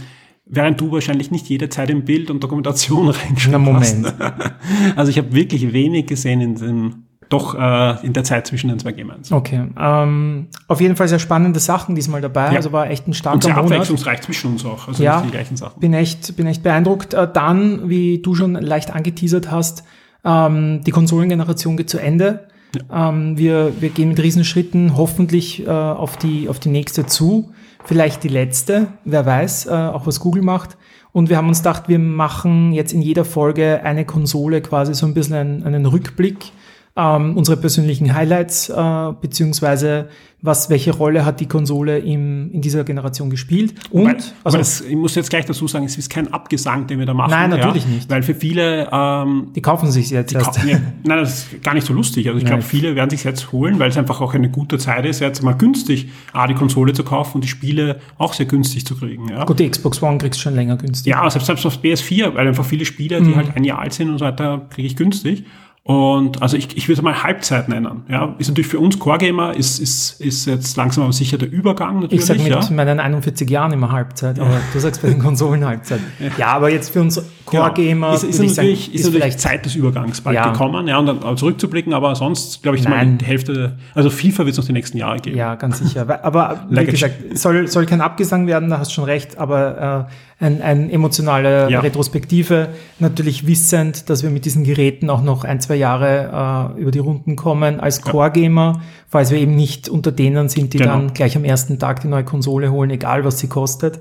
während 0.46 0.82
du 0.82 0.92
wahrscheinlich 0.92 1.32
nicht 1.32 1.48
jede 1.48 1.70
Zeit 1.70 1.90
im 1.90 2.04
Bild 2.04 2.30
und 2.30 2.44
Dokumentation 2.44 3.08
reingeschrieben 3.10 3.64
Na, 3.64 3.72
Moment. 3.72 4.14
hast. 4.20 4.52
also 4.98 5.10
ich 5.10 5.18
habe 5.18 5.32
wirklich 5.32 5.72
wenig 5.72 6.08
gesehen 6.08 6.42
in 6.42 6.56
den 6.56 7.03
doch 7.34 7.56
äh, 7.56 8.06
in 8.06 8.14
der 8.14 8.24
Zeit 8.24 8.48
zwischen 8.48 8.70
den 8.70 8.80
zwei 8.80 8.92
Games. 8.92 9.32
Okay. 9.32 9.68
Ähm, 9.80 10.48
auf 10.68 10.80
jeden 10.80 10.96
Fall 10.96 11.08
sehr 11.08 11.20
spannende 11.20 11.60
Sachen 11.60 11.96
diesmal 11.96 12.22
dabei. 12.22 12.52
Ja. 12.52 12.58
Also 12.58 12.72
war 12.72 12.90
echt 12.90 13.08
ein 13.08 13.14
starker 13.14 13.36
Und 13.36 13.44
sehr 13.44 13.56
Monat. 13.56 13.72
abwechslungsreich 13.72 14.22
zwischen 14.22 14.52
uns 14.52 14.66
auch. 14.66 14.88
Also 14.88 15.04
ja, 15.04 15.22
die 15.22 15.32
gleichen 15.32 15.58
Sachen. 15.58 15.80
Bin 15.80 15.94
echt, 15.94 16.36
bin 16.38 16.48
echt 16.48 16.64
beeindruckt. 16.64 17.14
Äh, 17.14 17.28
dann, 17.32 17.90
wie 17.90 18.22
du 18.22 18.36
schon 18.36 18.54
leicht 18.54 18.92
angeteasert 18.94 19.52
hast, 19.52 19.84
ähm, 20.24 20.82
die 20.84 20.92
Konsolengeneration 20.92 21.76
geht 21.76 21.90
zu 21.90 22.00
Ende. 22.00 22.48
Ja. 22.76 23.10
Ähm, 23.10 23.38
wir, 23.38 23.74
wir 23.82 23.90
gehen 23.90 24.10
mit 24.10 24.22
Riesenschritten 24.22 24.96
hoffentlich 24.96 25.66
äh, 25.66 25.70
auf, 25.70 26.18
die, 26.18 26.50
auf 26.50 26.60
die 26.60 26.70
nächste 26.70 27.06
zu. 27.06 27.52
Vielleicht 27.86 28.24
die 28.24 28.30
letzte, 28.30 28.88
wer 29.04 29.26
weiß, 29.26 29.66
äh, 29.66 29.72
auch 29.72 30.08
was 30.08 30.20
Google 30.20 30.42
macht. 30.44 30.78
Und 31.12 31.30
wir 31.30 31.38
haben 31.38 31.48
uns 31.48 31.60
gedacht, 31.60 31.90
wir 31.90 32.00
machen 32.00 32.74
jetzt 32.74 32.94
in 32.94 33.02
jeder 33.02 33.26
Folge 33.26 33.82
eine 33.84 34.06
Konsole 34.06 34.62
quasi 34.62 34.94
so 34.96 35.06
ein 35.06 35.14
bisschen 35.14 35.36
einen, 35.36 35.64
einen 35.64 35.86
Rückblick 35.86 36.52
ähm, 36.96 37.36
unsere 37.38 37.58
persönlichen 37.58 38.14
Highlights, 38.14 38.70
äh, 38.70 39.14
beziehungsweise 39.20 40.10
was, 40.44 40.70
welche 40.70 40.92
Rolle 40.92 41.26
hat 41.26 41.40
die 41.40 41.48
Konsole 41.48 42.00
im, 42.00 42.52
in 42.52 42.62
dieser 42.62 42.84
Generation 42.84 43.30
gespielt. 43.30 43.74
Und, 43.92 44.06
weil, 44.06 44.18
also, 44.44 44.58
das, 44.58 44.82
ich 44.82 44.96
muss 44.96 45.16
jetzt 45.16 45.30
gleich 45.30 45.46
dazu 45.46 45.68
sagen, 45.70 45.86
es 45.86 45.98
ist 45.98 46.10
kein 46.10 46.34
Abgesang, 46.34 46.86
den 46.86 47.00
wir 47.00 47.06
da 47.06 47.14
machen. 47.14 47.32
Nein, 47.32 47.50
natürlich 47.50 47.86
ja, 47.86 47.90
nicht. 47.90 48.10
Weil 48.10 48.24
für 48.24 48.36
viele, 48.36 48.90
ähm, 48.92 49.52
die 49.56 49.62
kaufen 49.62 49.90
sich 49.90 50.10
jetzt 50.10 50.36
erst. 50.36 50.62
Ja, 50.66 50.80
nein, 51.04 51.20
das 51.20 51.46
ist 51.46 51.64
gar 51.64 51.74
nicht 51.74 51.88
so 51.88 51.94
lustig. 51.94 52.28
Also 52.28 52.40
ich 52.40 52.46
glaube, 52.46 52.62
viele 52.62 52.96
werden 52.96 53.10
sich 53.10 53.24
jetzt 53.24 53.54
holen, 53.54 53.80
weil 53.80 53.90
es 53.90 53.98
einfach 53.98 54.20
auch 54.20 54.34
eine 54.34 54.50
gute 54.50 54.78
Zeit 54.78 55.06
ist, 55.06 55.22
jetzt 55.22 55.42
mal 55.44 55.54
günstig 55.54 56.10
A, 56.34 56.46
die 56.46 56.56
Konsole 56.56 56.92
zu 56.92 57.06
kaufen 57.06 57.36
und 57.36 57.44
die 57.46 57.50
Spiele 57.50 58.02
auch 58.18 58.34
sehr 58.34 58.46
günstig 58.46 58.86
zu 58.86 58.98
kriegen. 58.98 59.30
Ja. 59.30 59.46
Gut, 59.46 59.60
die 59.60 59.70
Xbox 59.70 60.04
One 60.04 60.18
kriegst 60.18 60.42
du 60.42 60.44
schon 60.44 60.56
länger 60.56 60.76
günstig. 60.76 61.10
Ja, 61.10 61.28
selbst, 61.30 61.46
selbst 61.46 61.66
auf 61.66 61.80
PS4, 61.82 62.36
weil 62.36 62.50
einfach 62.50 62.66
viele 62.66 62.84
Spiele, 62.84 63.22
die 63.22 63.30
mhm. 63.30 63.36
halt 63.38 63.56
ein 63.56 63.64
Jahr 63.64 63.80
alt 63.80 63.94
sind 63.94 64.10
und 64.10 64.20
so 64.20 64.26
weiter, 64.26 64.68
kriege 64.70 64.88
ich 64.88 64.98
günstig. 64.98 65.46
Und 65.86 66.42
also 66.42 66.56
ich, 66.56 66.78
ich 66.78 66.88
würde 66.88 67.02
mal 67.02 67.24
Halbzeit 67.24 67.68
nennen. 67.68 68.04
Ja, 68.08 68.36
ist 68.38 68.48
natürlich 68.48 68.70
für 68.70 68.80
uns 68.80 68.98
Core-Gamer 68.98 69.54
ist, 69.54 69.80
ist, 69.80 70.22
ist 70.22 70.46
jetzt 70.46 70.78
langsam 70.78 71.04
aber 71.04 71.12
sicher 71.12 71.38
der 71.38 71.52
Übergang 71.52 71.96
natürlich. 71.96 72.22
Ich 72.22 72.26
sage 72.26 72.42
mit 72.42 72.54
ja. 72.54 72.66
meinen 72.72 73.02
41 73.02 73.50
Jahren 73.50 73.74
immer 73.74 73.92
Halbzeit, 73.92 74.40
aber 74.40 74.62
du 74.72 74.80
sagst 74.80 75.02
bei 75.02 75.10
den 75.10 75.20
Konsolen 75.20 75.66
Halbzeit. 75.66 76.00
Ja, 76.38 76.48
aber 76.54 76.70
jetzt 76.70 76.92
für 76.94 77.02
uns 77.02 77.22
Core-Gamer 77.46 78.08
genau. 78.08 78.14
ist, 78.14 78.24
ist, 78.24 78.40
natürlich, 78.40 78.56
sagen, 78.56 78.68
ist, 78.70 78.88
ist 78.88 79.14
natürlich 79.14 79.38
Zeit 79.38 79.66
des 79.66 79.76
Übergangs 79.76 80.22
bald 80.22 80.36
ja. 80.36 80.52
gekommen, 80.52 80.88
ja, 80.88 80.98
und 80.98 81.06
dann 81.06 81.38
zurückzublicken, 81.38 81.94
aber 81.94 82.16
sonst 82.16 82.64
glaube 82.64 82.78
ich 82.78 82.88
mal 82.88 83.06
die 83.06 83.26
Hälfte, 83.26 83.78
also 83.94 84.10
FIFA 84.10 84.46
wird 84.46 84.54
es 84.54 84.58
noch 84.58 84.66
die 84.66 84.72
nächsten 84.72 84.98
Jahre 84.98 85.20
geben. 85.20 85.36
Ja, 85.36 85.56
ganz 85.56 85.80
sicher. 85.80 86.08
Aber 86.24 86.66
wie 86.70 86.86
gesagt, 86.86 87.38
soll, 87.38 87.68
soll 87.68 87.86
kein 87.86 88.00
Abgesang 88.00 88.48
werden, 88.48 88.70
da 88.70 88.80
hast 88.80 88.92
du 88.92 88.96
schon 88.96 89.04
recht, 89.04 89.38
aber 89.38 90.08
äh, 90.10 90.44
ein, 90.44 90.62
ein 90.62 90.90
emotionale 90.90 91.70
ja. 91.70 91.80
Retrospektive, 91.80 92.70
natürlich 93.00 93.48
wissend, 93.48 94.10
dass 94.10 94.24
wir 94.24 94.30
mit 94.30 94.46
diesen 94.46 94.64
Geräten 94.64 95.10
auch 95.10 95.22
noch 95.22 95.44
ein, 95.44 95.60
zwei 95.60 95.73
Jahre 95.76 96.74
äh, 96.78 96.82
über 96.82 96.92
die 96.92 97.00
Runden 97.00 97.36
kommen 97.36 97.80
als 97.80 98.02
Core-Gamer, 98.02 98.82
falls 99.08 99.32
wir 99.32 99.40
eben 99.40 99.56
nicht 99.56 99.90
unter 99.90 100.12
denen 100.12 100.50
sind, 100.50 100.74
die 100.74 100.78
genau. 100.78 100.92
dann 100.94 101.14
gleich 101.14 101.36
am 101.36 101.44
ersten 101.44 101.80
Tag 101.80 102.02
die 102.02 102.08
neue 102.08 102.24
Konsole 102.24 102.72
holen, 102.72 102.90
egal 102.90 103.26
was 103.26 103.40
sie 103.40 103.48
kostet. 103.48 104.00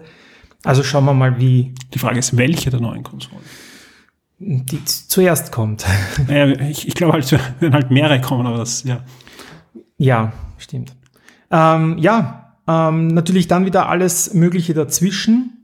Also 0.64 0.82
schauen 0.82 1.04
wir 1.04 1.14
mal, 1.14 1.38
wie. 1.38 1.74
Die 1.92 1.98
Frage 1.98 2.18
ist, 2.18 2.36
welche 2.36 2.70
der 2.70 2.80
neuen 2.80 3.02
Konsolen? 3.02 3.42
Die 4.38 4.84
zuerst 4.84 5.52
kommt. 5.52 5.84
Ja, 6.28 6.46
ich, 6.46 6.88
ich 6.88 6.94
glaube 6.94 7.14
halt, 7.14 7.38
wenn 7.60 7.74
halt 7.74 7.90
mehrere 7.90 8.20
kommen, 8.20 8.46
aber 8.46 8.58
das, 8.58 8.84
ja. 8.84 9.00
Ja, 9.98 10.32
stimmt. 10.58 10.94
Ähm, 11.50 11.98
ja, 11.98 12.54
ähm, 12.66 13.08
natürlich 13.08 13.48
dann 13.48 13.66
wieder 13.66 13.88
alles 13.88 14.34
Mögliche 14.34 14.74
dazwischen 14.74 15.58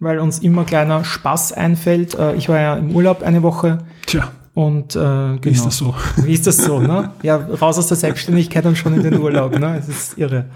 weil 0.00 0.18
uns 0.18 0.38
immer 0.38 0.64
kleiner 0.64 1.04
Spaß 1.04 1.52
einfällt. 1.52 2.14
Äh, 2.14 2.34
ich 2.34 2.48
war 2.48 2.60
ja 2.60 2.76
im 2.76 2.94
Urlaub 2.94 3.22
eine 3.22 3.42
Woche. 3.42 3.78
Tja. 4.06 4.30
Und 4.58 4.96
äh, 4.96 4.98
genau. 4.98 5.40
Wie 5.40 5.50
ist 5.50 5.66
das 5.66 5.76
so? 5.76 5.94
Wie 6.16 6.32
ist 6.32 6.44
das 6.48 6.56
so, 6.56 6.80
ne? 6.80 7.12
Ja, 7.22 7.36
raus 7.36 7.78
aus 7.78 7.86
der 7.86 7.96
Selbstständigkeit 7.96 8.66
und 8.66 8.76
schon 8.76 8.92
in 8.92 9.04
den 9.04 9.16
Urlaub, 9.20 9.56
ne? 9.56 9.76
Es 9.78 9.88
ist 9.88 10.18
irre. 10.18 10.46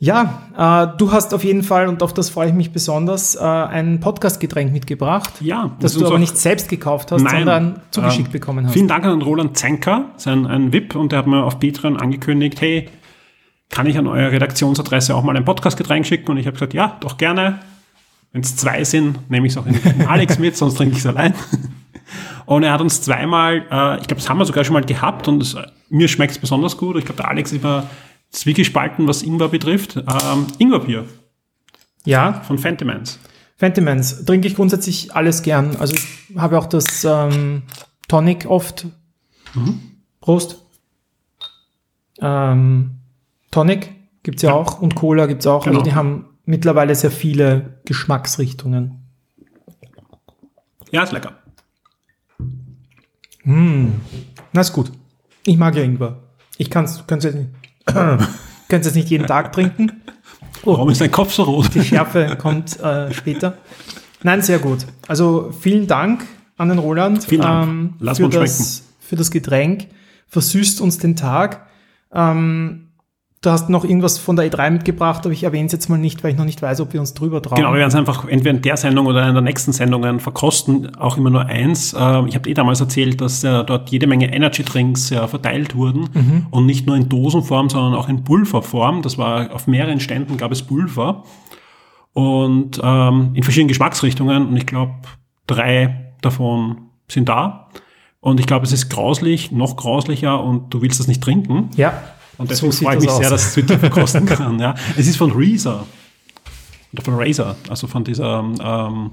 Ja, 0.00 0.42
äh, 0.58 0.98
du 0.98 1.12
hast 1.12 1.32
auf 1.32 1.44
jeden 1.44 1.62
Fall, 1.62 1.86
und 1.86 2.02
auf 2.02 2.12
das 2.12 2.30
freue 2.30 2.48
ich 2.48 2.52
mich 2.52 2.72
besonders, 2.72 3.36
äh, 3.36 3.40
ein 3.40 4.00
Podcast-Getränk 4.00 4.72
mitgebracht. 4.72 5.34
Ja. 5.38 5.70
Das, 5.78 5.94
du 5.94 6.04
aber 6.04 6.18
nicht 6.18 6.36
selbst 6.36 6.68
gekauft 6.68 7.12
hast, 7.12 7.22
nein, 7.22 7.36
sondern 7.36 7.80
zugeschickt 7.92 8.30
äh, 8.30 8.32
bekommen 8.32 8.66
hast. 8.66 8.72
Vielen 8.72 8.88
Dank 8.88 9.04
an 9.04 9.22
Roland 9.22 9.56
Zenker, 9.56 10.06
sein 10.16 10.44
ein 10.44 10.72
VIP, 10.72 10.96
und 10.96 11.12
der 11.12 11.20
hat 11.20 11.28
mir 11.28 11.44
auf 11.44 11.60
Patreon 11.60 12.00
angekündigt, 12.00 12.60
hey, 12.60 12.88
kann 13.70 13.86
ich 13.86 13.96
an 13.98 14.08
eure 14.08 14.32
Redaktionsadresse 14.32 15.14
auch 15.14 15.22
mal 15.22 15.36
ein 15.36 15.44
Podcast-Getränk 15.44 16.04
schicken? 16.08 16.28
Und 16.32 16.38
ich 16.38 16.46
habe 16.46 16.54
gesagt, 16.54 16.74
ja, 16.74 16.96
doch 16.98 17.18
gerne. 17.18 17.60
Wenn 18.32 18.40
es 18.40 18.56
zwei 18.56 18.82
sind, 18.82 19.30
nehme 19.30 19.46
ich 19.46 19.52
es 19.52 19.58
auch 19.58 19.66
in 19.66 20.06
Alex 20.08 20.38
mit, 20.40 20.56
sonst 20.56 20.74
trinke 20.74 20.94
ich 20.94 20.98
es 20.98 21.06
allein. 21.06 21.34
Und 22.52 22.64
er 22.64 22.72
hat 22.72 22.82
uns 22.82 23.00
zweimal, 23.00 23.66
äh, 23.70 24.00
ich 24.00 24.06
glaube, 24.06 24.16
das 24.16 24.28
haben 24.28 24.36
wir 24.36 24.44
sogar 24.44 24.62
schon 24.62 24.74
mal 24.74 24.84
gehabt 24.84 25.26
und 25.26 25.40
das, 25.40 25.56
mir 25.88 26.06
schmeckt 26.06 26.32
es 26.32 26.38
besonders 26.38 26.76
gut. 26.76 26.96
Ich 26.96 27.06
glaube, 27.06 27.22
der 27.22 27.30
Alex 27.30 27.50
ist 27.50 27.62
immer 27.62 27.88
zwiegespalten, 28.28 29.08
was 29.08 29.22
Ingwer 29.22 29.48
betrifft. 29.48 29.96
Ähm, 29.96 30.46
Ingwerbier. 30.58 31.06
Ja. 32.04 32.42
Von 32.42 32.58
Fentimans. 32.58 33.18
Fentimans 33.56 34.26
trinke 34.26 34.48
ich 34.48 34.54
grundsätzlich 34.54 35.14
alles 35.14 35.42
gern. 35.42 35.76
Also 35.76 35.94
ich 35.94 36.36
habe 36.36 36.58
auch 36.58 36.66
das 36.66 37.04
ähm, 37.04 37.62
Tonic 38.06 38.44
oft. 38.44 38.86
Mhm. 39.54 39.80
Prost. 40.20 40.58
Ähm, 42.20 42.98
Tonic 43.50 43.94
gibt's 44.24 44.42
ja, 44.42 44.50
ja, 44.50 44.56
auch 44.56 44.78
und 44.78 44.94
Cola 44.94 45.24
gibt's 45.24 45.46
auch. 45.46 45.66
Also 45.66 45.70
genau. 45.70 45.78
Also 45.78 45.90
die 45.90 45.96
haben 45.96 46.26
mittlerweile 46.44 46.94
sehr 46.94 47.10
viele 47.10 47.80
Geschmacksrichtungen. 47.86 48.98
Ja, 50.90 51.02
ist 51.02 51.12
lecker. 51.12 51.41
Mm. 53.44 53.88
Na, 54.52 54.60
ist 54.60 54.72
gut. 54.72 54.92
Ich 55.44 55.56
mag 55.56 55.74
ja 55.74 55.82
Ingwer. 55.82 56.18
Ich 56.58 56.70
kann 56.70 56.84
es 56.84 57.04
jetzt 57.08 57.34
nicht. 57.34 57.48
Ihr 57.88 58.18
es 58.70 58.94
nicht 58.94 59.10
jeden 59.10 59.26
Tag 59.26 59.52
trinken? 59.52 60.02
Oh, 60.64 60.72
Warum 60.74 60.90
ist 60.90 61.00
dein 61.00 61.10
Kopf 61.10 61.32
so 61.32 61.42
rot? 61.42 61.74
Die 61.74 61.82
Schärfe 61.82 62.36
kommt 62.40 62.78
äh, 62.80 63.12
später. 63.12 63.58
Nein, 64.22 64.42
sehr 64.42 64.58
gut. 64.60 64.86
Also 65.08 65.52
vielen 65.58 65.86
Dank 65.86 66.24
an 66.56 66.68
den 66.68 66.78
Roland 66.78 67.24
vielen 67.24 67.42
Dank. 67.42 67.68
Ähm, 67.68 67.94
Lass 67.98 68.18
für, 68.18 68.26
uns 68.26 68.34
das, 68.34 68.82
für 69.00 69.16
das 69.16 69.30
Getränk. 69.30 69.88
Versüßt 70.28 70.80
uns 70.80 70.98
den 70.98 71.16
Tag. 71.16 71.66
Ähm, 72.14 72.91
Du 73.42 73.50
hast 73.50 73.68
noch 73.68 73.84
irgendwas 73.84 74.18
von 74.18 74.36
der 74.36 74.50
E3 74.52 74.70
mitgebracht, 74.70 75.26
aber 75.26 75.32
ich 75.32 75.42
erwähne 75.42 75.66
es 75.66 75.72
jetzt 75.72 75.88
mal 75.88 75.98
nicht, 75.98 76.22
weil 76.22 76.30
ich 76.30 76.36
noch 76.38 76.44
nicht 76.44 76.62
weiß, 76.62 76.80
ob 76.80 76.92
wir 76.92 77.00
uns 77.00 77.12
drüber 77.12 77.42
trauen. 77.42 77.56
Genau, 77.56 77.72
wir 77.72 77.78
werden 77.80 77.88
es 77.88 77.96
einfach 77.96 78.28
entweder 78.28 78.50
in 78.50 78.62
der 78.62 78.76
Sendung 78.76 79.06
oder 79.06 79.26
in 79.26 79.34
der 79.34 79.42
nächsten 79.42 79.72
Sendung 79.72 80.20
verkosten, 80.20 80.94
auch 80.94 81.16
immer 81.16 81.28
nur 81.28 81.46
eins. 81.46 81.92
Ähm, 81.98 82.28
ich 82.28 82.36
habe 82.36 82.48
eh 82.48 82.54
damals 82.54 82.80
erzählt, 82.80 83.20
dass 83.20 83.40
dort 83.40 83.90
jede 83.90 84.06
Menge 84.06 84.32
Energy 84.32 84.62
Drinks 84.62 85.08
verteilt 85.08 85.74
wurden 85.74 86.08
mhm. 86.14 86.46
und 86.50 86.66
nicht 86.66 86.86
nur 86.86 86.94
in 86.94 87.08
Dosenform, 87.08 87.68
sondern 87.68 87.94
auch 87.94 88.08
in 88.08 88.22
Pulverform. 88.22 89.02
Das 89.02 89.18
war 89.18 89.52
auf 89.52 89.66
mehreren 89.66 89.98
Ständen 89.98 90.36
gab 90.36 90.52
es 90.52 90.62
Pulver 90.62 91.24
und 92.12 92.80
ähm, 92.80 93.30
in 93.34 93.42
verschiedenen 93.42 93.68
Geschmacksrichtungen 93.68 94.46
und 94.46 94.56
ich 94.56 94.66
glaube, 94.66 94.94
drei 95.48 96.12
davon 96.20 96.90
sind 97.08 97.28
da. 97.28 97.68
Und 98.20 98.38
ich 98.38 98.46
glaube, 98.46 98.64
es 98.64 98.70
ist 98.70 98.88
grauslich, 98.88 99.50
noch 99.50 99.74
grauslicher 99.74 100.40
und 100.40 100.72
du 100.72 100.80
willst 100.80 101.00
das 101.00 101.08
nicht 101.08 101.24
trinken. 101.24 101.70
Ja. 101.74 101.92
Und 102.42 102.50
deswegen 102.50 102.72
so 102.72 102.84
freue 102.84 102.96
ich 102.96 103.02
mich 103.02 103.10
aus. 103.10 103.18
sehr, 103.18 103.30
dass 103.30 103.56
es 103.56 103.66
dir 103.66 103.78
verkosten 103.78 104.26
kann. 104.26 104.58
Ja. 104.58 104.74
Es 104.96 105.06
ist 105.06 105.16
von 105.16 105.30
Razer. 105.32 105.86
Oder 106.92 107.02
von 107.02 107.14
Razer, 107.14 107.56
also 107.70 107.86
von 107.86 108.02
dieser 108.04 108.40
ähm, 108.40 109.12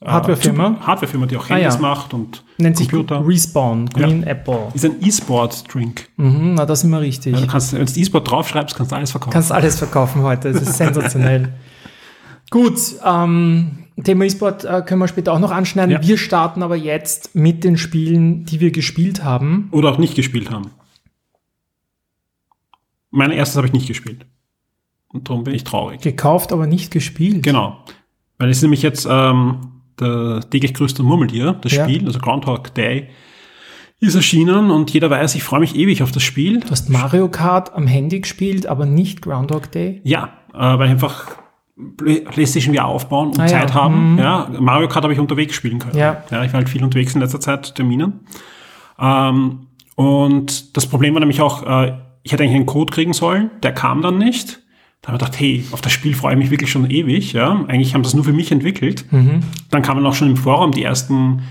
äh, 0.00 0.08
Hardwarefirma. 0.08 0.76
Hardwarefirma, 0.80 1.26
die 1.26 1.36
auch 1.36 1.48
Handys 1.48 1.74
ah, 1.74 1.76
ja. 1.76 1.82
macht 1.82 2.14
und 2.14 2.44
Nennt 2.58 2.76
Computer. 2.76 3.18
sich 3.18 3.28
Respawn, 3.28 3.86
Green 3.88 4.22
ja. 4.22 4.28
Apple. 4.28 4.68
Ist 4.74 4.84
ein 4.84 4.94
E-Sport-Drink. 5.02 6.08
Mhm, 6.16 6.54
na, 6.54 6.66
das 6.66 6.78
ist 6.80 6.84
immer 6.84 7.00
richtig. 7.00 7.34
Ja, 7.34 7.40
du 7.40 7.46
kannst, 7.48 7.72
wenn 7.72 7.84
du 7.84 7.92
E-Sport 7.92 8.30
draufschreibst, 8.30 8.76
kannst 8.76 8.92
du 8.92 8.96
alles 8.96 9.10
verkaufen. 9.10 9.32
Kannst 9.32 9.50
alles 9.50 9.76
verkaufen 9.76 10.22
heute, 10.22 10.52
das 10.52 10.62
ist 10.62 10.76
sensationell. 10.78 11.52
Gut, 12.50 12.78
ähm, 13.04 13.78
Thema 14.04 14.24
E-Sport 14.24 14.64
äh, 14.64 14.82
können 14.86 15.00
wir 15.00 15.08
später 15.08 15.32
auch 15.32 15.40
noch 15.40 15.50
anschneiden. 15.50 15.98
Wir 16.00 16.16
starten 16.16 16.62
aber 16.62 16.76
jetzt 16.76 17.34
mit 17.34 17.64
den 17.64 17.76
Spielen, 17.76 18.44
die 18.44 18.60
wir 18.60 18.70
gespielt 18.70 19.24
haben. 19.24 19.68
Oder 19.72 19.90
auch 19.90 19.98
nicht 19.98 20.14
gespielt 20.14 20.50
haben. 20.50 20.70
Mein 23.10 23.30
erstes 23.30 23.56
habe 23.56 23.66
ich 23.66 23.72
nicht 23.72 23.88
gespielt. 23.88 24.26
Und 25.08 25.28
darum 25.28 25.44
bin 25.44 25.54
ich 25.54 25.64
traurig. 25.64 26.00
Gekauft, 26.00 26.52
aber 26.52 26.66
nicht 26.66 26.90
gespielt. 26.90 27.42
Genau. 27.42 27.78
Weil 28.38 28.50
es 28.50 28.58
ist 28.58 28.62
nämlich 28.62 28.82
jetzt 28.82 29.06
ähm, 29.10 29.82
der 29.98 30.40
täglich 30.50 30.74
größte 30.74 31.02
Murmeltier, 31.02 31.54
das 31.54 31.72
ja. 31.72 31.84
Spiel, 31.84 32.04
also 32.04 32.18
Groundhog 32.18 32.74
Day, 32.74 33.08
ist 33.98 34.14
erschienen 34.14 34.70
und 34.70 34.90
jeder 34.90 35.08
weiß, 35.08 35.34
ich 35.36 35.42
freue 35.42 35.60
mich 35.60 35.74
ewig 35.74 36.02
auf 36.02 36.12
das 36.12 36.22
Spiel. 36.22 36.60
Du 36.60 36.70
hast 36.70 36.90
Mario 36.90 37.28
Kart 37.28 37.74
am 37.74 37.86
Handy 37.86 38.20
gespielt, 38.20 38.66
aber 38.66 38.84
nicht 38.84 39.22
Groundhog 39.22 39.72
Day? 39.72 40.02
Ja, 40.04 40.34
äh, 40.52 40.58
weil 40.58 40.90
einfach 40.90 41.36
PlayStation 41.96 42.72
wieder 42.72 42.86
aufbauen 42.86 43.28
und 43.28 43.40
ah, 43.40 43.46
Zeit 43.46 43.70
ja. 43.70 43.74
haben. 43.74 44.12
Mhm. 44.12 44.18
Ja, 44.18 44.50
Mario 44.58 44.88
Kart 44.88 45.04
habe 45.04 45.14
ich 45.14 45.20
unterwegs 45.20 45.54
spielen 45.54 45.78
können. 45.78 45.96
Ja. 45.96 46.24
ja. 46.30 46.44
Ich 46.44 46.52
war 46.52 46.58
halt 46.58 46.68
viel 46.68 46.84
unterwegs 46.84 47.14
in 47.14 47.20
letzter 47.20 47.40
Zeit, 47.40 47.74
Terminen. 47.74 48.20
Ähm, 48.98 49.66
und 49.94 50.76
das 50.76 50.86
Problem 50.86 51.14
war 51.14 51.20
nämlich 51.20 51.40
auch, 51.40 51.62
äh, 51.62 51.98
ich 52.26 52.32
hätte 52.32 52.42
eigentlich 52.42 52.56
einen 52.56 52.66
Code 52.66 52.92
kriegen 52.92 53.12
sollen, 53.12 53.52
der 53.62 53.72
kam 53.72 54.02
dann 54.02 54.18
nicht. 54.18 54.60
Da 55.00 55.12
habe 55.12 55.16
ich 55.16 55.20
gedacht, 55.20 55.38
hey, 55.38 55.64
auf 55.70 55.80
das 55.80 55.92
Spiel 55.92 56.12
freue 56.12 56.32
ich 56.32 56.38
mich 56.40 56.50
wirklich 56.50 56.72
schon 56.72 56.90
ewig. 56.90 57.32
Ja, 57.32 57.64
eigentlich 57.68 57.94
haben 57.94 58.02
das 58.02 58.14
nur 58.14 58.24
für 58.24 58.32
mich 58.32 58.50
entwickelt. 58.50 59.04
Mhm. 59.12 59.44
Dann 59.70 59.82
kamen 59.82 60.04
auch 60.04 60.14
schon 60.14 60.30
im 60.30 60.36
Forum 60.36 60.72
die 60.72 60.82
ersten 60.82 61.42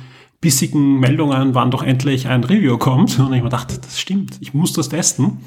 bissigen 0.42 1.00
Meldungen, 1.00 1.56
wann 1.56 1.72
doch 1.72 1.82
endlich 1.82 2.28
ein 2.28 2.44
Review 2.44 2.78
kommt. 2.78 3.18
Und 3.18 3.28
ich 3.28 3.42
mir 3.42 3.44
gedacht, 3.44 3.86
das 3.86 4.02
stimmt, 4.02 4.36
ich 4.42 4.54
muss 4.54 4.74
das 4.74 4.90
testen. 4.90 5.38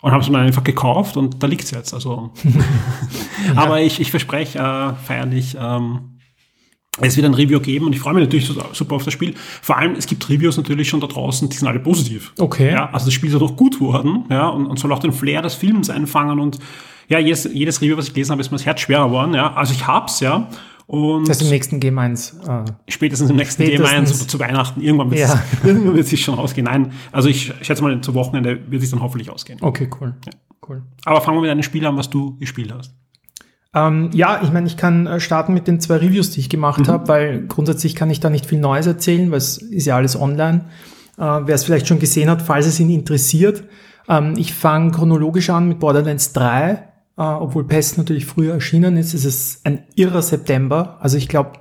Und 0.00 0.12
habe 0.12 0.22
es 0.22 0.30
mir 0.30 0.38
einfach 0.38 0.64
gekauft 0.64 1.18
und 1.18 1.42
da 1.42 1.46
liegt 1.46 1.64
es 1.64 1.70
jetzt. 1.72 1.92
Also. 1.92 2.32
ja. 2.42 2.52
Aber 3.56 3.82
ich, 3.82 4.00
ich 4.00 4.10
verspreche 4.10 4.58
äh, 4.58 4.94
feierlich, 5.04 5.54
ähm, 5.60 6.15
es 7.00 7.16
wird 7.16 7.26
ein 7.26 7.34
Review 7.34 7.60
geben 7.60 7.86
und 7.86 7.92
ich 7.92 8.00
freue 8.00 8.14
mich 8.14 8.24
natürlich 8.24 8.50
super 8.72 8.94
auf 8.94 9.04
das 9.04 9.12
Spiel. 9.12 9.34
Vor 9.62 9.76
allem, 9.76 9.92
es 9.92 10.06
gibt 10.06 10.28
Reviews 10.28 10.56
natürlich 10.56 10.88
schon 10.88 11.00
da 11.00 11.06
draußen, 11.06 11.48
die 11.48 11.56
sind 11.56 11.68
alle 11.68 11.80
positiv. 11.80 12.32
Okay. 12.38 12.72
Ja, 12.72 12.90
also 12.90 13.06
das 13.06 13.14
Spiel 13.14 13.30
ist 13.30 13.40
doch 13.40 13.56
gut 13.56 13.80
worden, 13.80 14.24
ja, 14.30 14.48
und, 14.48 14.66
und 14.66 14.78
soll 14.78 14.92
auch 14.92 14.98
den 14.98 15.12
Flair 15.12 15.42
des 15.42 15.54
Films 15.54 15.90
einfangen 15.90 16.40
und 16.40 16.58
ja, 17.08 17.18
jedes, 17.18 17.44
jedes 17.52 17.80
Review, 17.80 17.96
was 17.96 18.08
ich 18.08 18.14
gelesen 18.14 18.32
habe, 18.32 18.40
ist 18.40 18.50
mir 18.50 18.56
das 18.56 18.66
Herz 18.66 18.80
schwerer 18.80 19.06
geworden, 19.06 19.34
ja. 19.34 19.52
Also 19.54 19.72
ich 19.72 19.86
hab's, 19.86 20.20
ja. 20.20 20.48
Und 20.86 21.28
das 21.28 21.38
heißt 21.38 21.42
im 21.42 21.48
nächsten 21.50 21.80
Game 21.80 21.98
1. 21.98 22.38
Äh, 22.46 22.64
spätestens 22.88 23.28
im 23.28 23.36
nächsten 23.36 23.64
spätestens. 23.64 23.90
Game 23.90 23.98
1 23.98 24.26
zu 24.28 24.38
Weihnachten. 24.38 24.80
Irgendwann 24.80 25.10
wird 25.10 25.20
ja. 25.20 25.40
es 25.98 26.10
sich 26.10 26.22
schon 26.22 26.38
ausgehen. 26.38 26.64
Nein, 26.64 26.92
also 27.10 27.28
ich 27.28 27.52
schätze 27.62 27.82
mal, 27.82 28.00
zu 28.00 28.14
Wochenende 28.14 28.60
wird 28.70 28.82
es 28.82 28.90
dann 28.90 29.02
hoffentlich 29.02 29.30
ausgehen. 29.30 29.58
Okay, 29.62 29.88
cool. 30.00 30.14
Ja. 30.24 30.32
cool. 30.68 30.82
Aber 31.04 31.20
fangen 31.20 31.38
wir 31.38 31.42
mit 31.42 31.50
einem 31.50 31.64
Spiel 31.64 31.84
an, 31.86 31.96
was 31.96 32.08
du 32.08 32.36
gespielt 32.38 32.72
hast. 32.72 32.94
Ähm, 33.74 34.10
ja, 34.12 34.40
ich 34.42 34.52
meine, 34.52 34.66
ich 34.66 34.76
kann 34.76 35.06
äh, 35.06 35.20
starten 35.20 35.52
mit 35.52 35.66
den 35.66 35.80
zwei 35.80 35.96
Reviews, 35.96 36.30
die 36.30 36.40
ich 36.40 36.48
gemacht 36.48 36.80
mhm. 36.80 36.88
habe, 36.88 37.08
weil 37.08 37.46
grundsätzlich 37.46 37.94
kann 37.94 38.10
ich 38.10 38.20
da 38.20 38.30
nicht 38.30 38.46
viel 38.46 38.58
Neues 38.58 38.86
erzählen, 38.86 39.30
weil 39.30 39.38
es 39.38 39.58
ist 39.58 39.86
ja 39.86 39.96
alles 39.96 40.18
online. 40.18 40.64
Äh, 41.18 41.22
Wer 41.22 41.54
es 41.54 41.64
vielleicht 41.64 41.86
schon 41.86 41.98
gesehen 41.98 42.30
hat, 42.30 42.42
falls 42.42 42.66
es 42.66 42.80
ihn 42.80 42.90
interessiert. 42.90 43.64
Ähm, 44.08 44.34
ich 44.36 44.54
fange 44.54 44.92
chronologisch 44.92 45.50
an 45.50 45.68
mit 45.68 45.80
Borderlands 45.80 46.32
3, 46.32 46.70
äh, 46.70 46.78
obwohl 47.16 47.64
Pest 47.64 47.98
natürlich 47.98 48.26
früher 48.26 48.54
erschienen 48.54 48.96
ist. 48.96 49.14
Es 49.14 49.24
ist 49.24 49.66
ein 49.66 49.84
irrer 49.94 50.22
September. 50.22 50.98
Also 51.00 51.16
ich 51.16 51.28
glaube, 51.28 51.52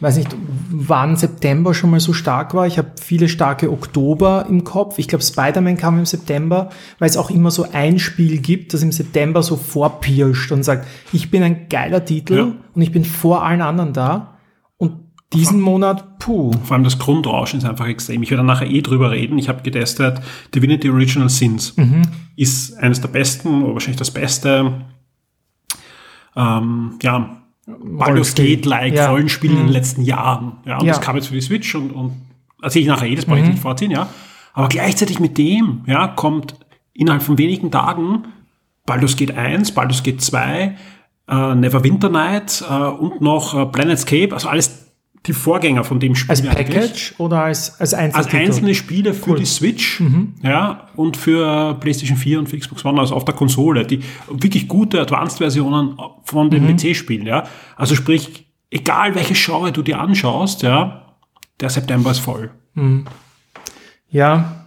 weiß 0.00 0.16
nicht, 0.16 0.34
wann 0.70 1.16
September 1.16 1.72
schon 1.72 1.90
mal 1.90 2.00
so 2.00 2.12
stark 2.12 2.54
war. 2.54 2.66
Ich 2.66 2.78
habe 2.78 2.92
viele 3.00 3.28
starke 3.28 3.70
Oktober 3.70 4.46
im 4.48 4.64
Kopf. 4.64 4.98
Ich 4.98 5.06
glaube, 5.06 5.22
Spider-Man 5.22 5.76
kam 5.76 5.98
im 5.98 6.06
September, 6.06 6.70
weil 6.98 7.08
es 7.08 7.16
auch 7.16 7.30
immer 7.30 7.50
so 7.50 7.66
ein 7.72 7.98
Spiel 7.98 8.38
gibt, 8.38 8.74
das 8.74 8.82
im 8.82 8.90
September 8.90 9.42
so 9.42 9.56
vorpirscht 9.56 10.50
und 10.50 10.64
sagt, 10.64 10.88
ich 11.12 11.30
bin 11.30 11.42
ein 11.42 11.68
geiler 11.68 12.04
Titel 12.04 12.36
ja. 12.36 12.52
und 12.74 12.82
ich 12.82 12.90
bin 12.90 13.04
vor 13.04 13.44
allen 13.44 13.62
anderen 13.62 13.92
da. 13.92 14.38
Und 14.78 14.98
diesen 15.32 15.60
Monat, 15.60 16.18
puh. 16.18 16.50
Vor 16.64 16.74
allem 16.74 16.84
das 16.84 16.98
Grundrauschen 16.98 17.60
ist 17.60 17.64
einfach 17.64 17.86
extrem. 17.86 18.22
Ich 18.24 18.30
werde 18.30 18.42
nachher 18.42 18.68
eh 18.68 18.82
drüber 18.82 19.12
reden. 19.12 19.38
Ich 19.38 19.48
habe 19.48 19.62
getestet, 19.62 20.20
Divinity 20.54 20.90
Original 20.90 21.28
Sins 21.28 21.76
mhm. 21.76 22.02
ist 22.34 22.76
eines 22.78 23.00
der 23.00 23.08
besten, 23.08 23.62
oder 23.62 23.74
wahrscheinlich 23.74 23.98
das 23.98 24.10
beste, 24.10 24.86
ähm, 26.36 26.98
ja, 27.00 27.43
Baldur's 27.66 28.34
Gate-like 28.34 28.94
ja. 28.94 29.10
Rollenspiel 29.10 29.50
mhm. 29.50 29.56
in 29.56 29.62
den 29.62 29.66
mhm. 29.68 29.72
letzten 29.72 30.02
Jahren. 30.02 30.58
Ja, 30.66 30.78
und 30.78 30.86
ja. 30.86 30.92
das 30.92 31.00
kam 31.00 31.16
jetzt 31.16 31.28
für 31.28 31.34
die 31.34 31.40
Switch 31.40 31.74
und, 31.74 31.90
und 31.90 32.12
erzähle 32.62 32.82
ich 32.82 32.88
nachher 32.88 33.08
jedes 33.08 33.26
Mal 33.26 33.40
mhm. 33.40 33.50
nicht 33.50 33.60
vorziehen, 33.60 33.90
ja. 33.90 34.08
Aber 34.52 34.68
gleichzeitig 34.68 35.18
mit 35.18 35.36
dem, 35.38 35.82
ja, 35.86 36.08
kommt 36.08 36.54
innerhalb 36.92 37.22
von 37.22 37.38
wenigen 37.38 37.70
Tagen 37.70 38.24
Baldur's 38.86 39.16
Gate 39.16 39.36
1, 39.36 39.72
Baldur's 39.72 40.02
Gate 40.02 40.20
2, 40.20 40.76
äh, 41.28 41.54
Neverwinter 41.54 42.10
Night 42.10 42.62
äh, 42.68 42.74
und 42.74 43.20
noch 43.20 43.54
äh, 43.54 43.66
Planetscape, 43.66 44.32
also 44.32 44.48
alles 44.48 44.83
die 45.26 45.32
Vorgänger 45.32 45.84
von 45.84 46.00
dem 46.00 46.14
Spiel. 46.14 46.30
Als 46.30 46.42
Package 46.42 46.78
eigentlich. 46.78 47.14
oder 47.18 47.42
als, 47.44 47.80
als 47.80 47.94
Als 47.94 48.32
einzelne 48.32 48.74
Spiele 48.74 49.14
für 49.14 49.30
cool. 49.30 49.38
die 49.38 49.46
Switch 49.46 50.00
mhm. 50.00 50.34
ja, 50.42 50.88
und 50.96 51.16
für 51.16 51.74
PlayStation 51.80 52.18
4 52.18 52.40
und 52.40 52.48
für 52.48 52.58
Xbox 52.58 52.84
One, 52.84 53.00
also 53.00 53.14
auf 53.14 53.24
der 53.24 53.34
Konsole. 53.34 53.86
Die 53.86 54.00
wirklich 54.28 54.68
gute 54.68 55.00
Advanced-Versionen 55.00 55.98
von 56.24 56.50
den 56.50 56.66
mhm. 56.66 56.76
PC-Spielen. 56.76 57.26
Ja. 57.26 57.44
Also 57.76 57.94
sprich, 57.94 58.46
egal 58.70 59.14
welche 59.14 59.34
Genre 59.34 59.72
du 59.72 59.82
dir 59.82 59.98
anschaust, 59.98 60.62
ja, 60.62 61.14
der 61.60 61.70
September 61.70 62.10
ist 62.10 62.20
voll. 62.20 62.50
Mhm. 62.74 63.06
Ja, 64.10 64.64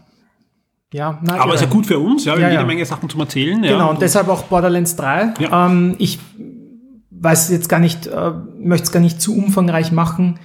ja, 0.93 1.19
na, 1.21 1.35
aber 1.41 1.53
ist 1.53 1.61
ja 1.61 1.67
gut 1.67 1.85
für 1.85 1.99
uns, 1.99 2.23
ja, 2.23 2.33
wir 2.33 2.39
ja, 2.39 2.45
haben 2.45 2.51
jede 2.51 2.61
ja. 2.63 2.67
Menge 2.67 2.85
Sachen 2.85 3.09
zum 3.09 3.19
Erzählen. 3.19 3.61
Genau, 3.61 3.77
ja. 3.77 3.85
und 3.85 4.01
deshalb 4.01 4.29
auch 4.29 4.43
Borderlands 4.43 4.95
3. 4.95 5.33
Ja. 5.39 5.67
Ähm, 5.67 5.95
ich 5.97 6.17
weiß 7.19 7.49
jetzt 7.49 7.69
gar 7.69 7.79
nicht, 7.79 8.07
äh, 8.07 8.31
möchte 8.59 8.85
es 8.85 8.91
gar 8.91 8.99
nicht 8.99 9.21
zu 9.21 9.35
umfangreich 9.35 9.91
machen. 9.91 10.39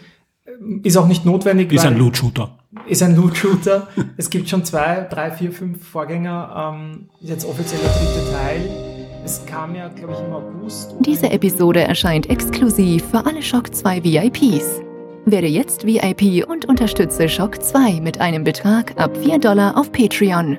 Ist 0.83 0.97
auch 0.97 1.09
nicht 1.09 1.25
notwendig. 1.25 1.73
Ist 1.73 1.85
ein 1.85 1.99
Loot-Shooter. 1.99 2.59
Ist 2.87 3.03
ein 3.03 3.17
Loot-Shooter. 3.17 3.89
es 4.17 4.31
gibt 4.31 4.49
schon 4.49 4.65
zwei, 4.65 5.07
drei, 5.11 5.31
vier, 5.31 5.53
fünf 5.53 5.87
Vorgänger. 5.87 6.75
Ähm, 6.75 7.09
ist 7.21 7.31
jetzt 7.31 7.45
offiziell 7.45 7.81
der 7.81 7.91
dritte 7.91 8.33
Teil. 8.33 8.93
Es 9.25 9.45
kam 9.47 9.75
ja, 9.75 9.89
glaube 9.89 10.15
ich, 10.15 10.19
im 10.21 10.33
August. 10.33 10.95
Diese 11.01 11.31
Episode 11.31 11.83
erscheint 11.83 12.29
exklusiv 12.29 13.05
für 13.11 13.25
alle 13.25 13.43
Shock 13.43 13.73
2 13.73 14.03
VIPs. 14.03 14.81
Werde 15.25 15.47
jetzt 15.47 15.87
VIP 15.87 16.49
und 16.49 16.65
unterstütze 16.65 17.29
Shock 17.29 17.63
2 17.63 18.01
mit 18.01 18.21
einem 18.21 18.43
Betrag 18.43 19.01
ab 19.01 19.17
4 19.17 19.39
Dollar 19.39 19.79
auf 19.79 19.93
Patreon. 19.93 20.59